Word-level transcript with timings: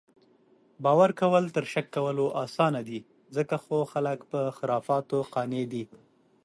باؤر 0.83 1.11
کؤل 1.19 1.45
تر 1.55 1.65
شک 1.73 1.85
کؤلو 1.95 2.27
اسانه 2.43 2.81
دي، 2.87 2.99
ځکه 3.35 3.55
خو 3.63 3.77
خلک 3.91 4.19
پۀ 4.29 4.41
خُرفاتو 4.57 5.17
قانع 5.33 5.63
دي 5.71 5.83